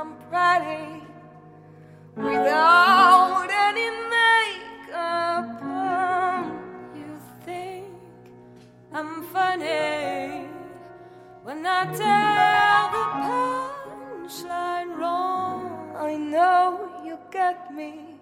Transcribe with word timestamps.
I'm 0.00 0.14
pretty 0.30 1.02
without 2.14 3.48
any 3.50 3.90
makeup 4.14 5.60
on. 5.60 6.92
You 6.94 7.20
think 7.44 7.86
I'm 8.92 9.24
funny 9.24 10.46
when 11.42 11.66
I 11.66 11.84
tell 12.02 12.84
the 12.94 13.04
punchline 13.26 14.96
wrong. 14.96 15.96
I 15.96 16.16
know 16.16 17.02
you 17.04 17.18
get 17.32 17.74
me. 17.74 18.17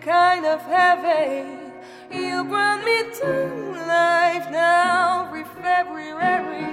kind 0.00 0.46
of 0.46 0.60
heaven. 0.62 1.72
You 2.12 2.44
brought 2.44 2.84
me 2.84 3.02
to 3.20 3.72
life 3.86 4.50
now 4.50 5.26
every 5.26 5.44
February. 5.62 6.69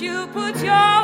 you 0.00 0.26
put 0.28 0.62
your 0.62 0.97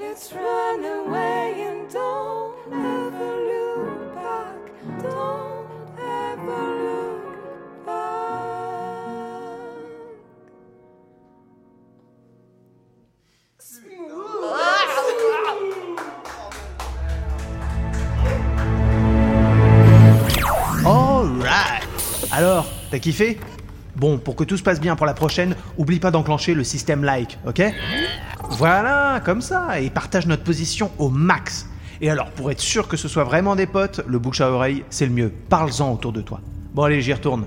Let's 0.00 0.32
run 0.32 0.84
away 0.84 1.66
and 1.66 1.88
don't 1.92 2.54
ever 2.72 3.34
look 3.48 4.14
back. 4.14 4.70
Don't 5.02 5.66
ever 5.98 6.62
look 6.84 7.34
back. 7.84 7.98
Smooth. 13.58 14.54
Alright. 20.86 21.82
Alors, 22.30 22.66
t'as 22.92 23.00
kiffé? 23.00 23.40
Bon, 23.96 24.18
pour 24.18 24.36
que 24.36 24.44
tout 24.44 24.56
se 24.56 24.62
passe 24.62 24.78
bien 24.80 24.94
pour 24.94 25.06
la 25.06 25.14
prochaine, 25.14 25.56
oublie 25.76 25.98
pas 25.98 26.12
d'enclencher 26.12 26.54
le 26.54 26.62
système 26.62 27.02
like, 27.02 27.36
ok? 27.44 27.62
Voilà, 28.50 29.20
comme 29.24 29.40
ça, 29.40 29.80
et 29.80 29.90
partage 29.90 30.26
notre 30.26 30.42
position 30.42 30.90
au 30.98 31.08
max. 31.08 31.68
Et 32.00 32.10
alors, 32.10 32.30
pour 32.30 32.50
être 32.50 32.60
sûr 32.60 32.88
que 32.88 32.96
ce 32.96 33.08
soit 33.08 33.24
vraiment 33.24 33.56
des 33.56 33.66
potes, 33.66 34.00
le 34.06 34.18
bouche 34.18 34.40
à 34.40 34.50
oreille, 34.50 34.84
c'est 34.90 35.06
le 35.06 35.12
mieux. 35.12 35.32
Parles-en 35.48 35.92
autour 35.92 36.12
de 36.12 36.20
toi. 36.20 36.40
Bon, 36.74 36.84
allez, 36.84 37.02
j'y 37.02 37.12
retourne. 37.12 37.44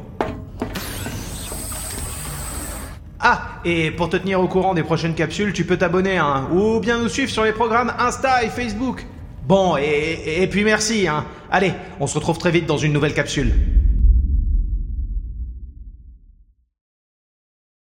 Ah, 3.20 3.60
et 3.64 3.92
pour 3.92 4.10
te 4.10 4.18
tenir 4.18 4.42
au 4.42 4.48
courant 4.48 4.74
des 4.74 4.84
prochaines 4.84 5.14
capsules, 5.14 5.54
tu 5.54 5.64
peux 5.64 5.78
t'abonner, 5.78 6.18
hein, 6.18 6.48
ou 6.52 6.80
bien 6.80 6.98
nous 6.98 7.08
suivre 7.08 7.30
sur 7.30 7.44
les 7.44 7.54
programmes 7.54 7.94
Insta 8.00 8.44
et 8.44 8.50
Facebook. 8.50 9.06
Bon, 9.48 9.78
et, 9.78 10.42
et 10.44 10.48
puis 10.48 10.64
merci, 10.64 11.08
hein. 11.08 11.26
Allez, 11.52 11.74
on 12.00 12.08
se 12.08 12.16
retrouve 12.16 12.38
très 12.38 12.52
vite 12.52 12.66
dans 12.66 12.78
une 12.78 12.94
nouvelle 12.94 13.14
capsule. 13.14 13.54